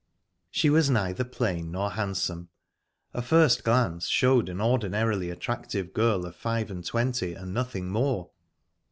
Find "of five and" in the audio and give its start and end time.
6.25-6.83